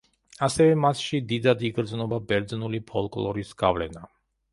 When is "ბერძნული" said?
2.31-2.81